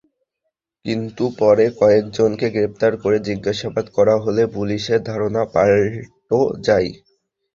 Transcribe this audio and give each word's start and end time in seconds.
কিন্তু 0.85 1.23
পরে 1.39 1.65
কয়েকজনকে 1.79 2.47
গ্রেপ্তার 2.55 2.93
করে 3.03 3.17
জিজ্ঞাসাবাদ 3.27 3.85
করা 3.97 4.15
হলে 4.23 4.43
পুলিশের 4.55 4.99
ধারণা 5.03 5.41
পাল্ট 5.53 6.29
যায়। 6.67 6.89